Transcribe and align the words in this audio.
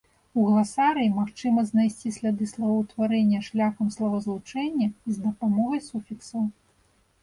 У 0.37 0.43
гласарыі 0.45 1.11
магчыма 1.17 1.65
знайсці 1.71 2.15
сляды 2.17 2.49
словаўтварэння 2.53 3.45
шляхам 3.51 3.95
словазлучэння 3.99 4.93
і 4.93 5.09
з 5.19 5.31
дапамогай 5.31 5.89
суфіксаў. 5.95 6.55